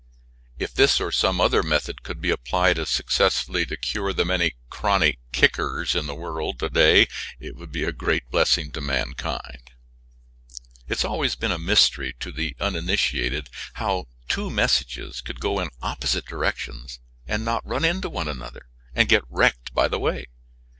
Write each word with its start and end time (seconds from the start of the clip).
If 0.57 0.73
this 0.73 0.99
or 0.99 1.11
some 1.11 1.39
other 1.39 1.61
method 1.61 2.01
could 2.01 2.21
be 2.21 2.31
applied 2.31 2.79
as 2.79 2.89
successfully 2.89 3.67
to 3.67 3.77
cure 3.77 4.13
the 4.13 4.25
many 4.25 4.55
chronic 4.71 5.19
"kickers" 5.31 5.93
in 5.93 6.07
the 6.07 6.15
world 6.15 6.55
it 6.73 7.55
would 7.55 7.71
be 7.71 7.83
a 7.83 7.91
great 7.91 8.27
blessing 8.31 8.71
to 8.71 8.81
mankind. 8.81 9.69
It 10.87 10.97
has 10.97 11.05
always 11.05 11.35
been 11.35 11.51
a 11.51 11.59
mystery 11.59 12.15
to 12.19 12.31
the 12.31 12.55
uninitiated 12.59 13.51
how 13.73 14.07
two 14.27 14.49
messages 14.49 15.21
could 15.21 15.39
go 15.39 15.59
in 15.59 15.69
opposite 15.83 16.25
directions 16.25 16.99
and 17.27 17.45
not 17.45 17.63
run 17.63 17.85
into 17.85 18.09
one 18.09 18.27
another 18.27 18.69
and 18.95 19.07
get 19.07 19.21
wrecked 19.29 19.71
by 19.75 19.87
the 19.87 19.99
way. 19.99 20.25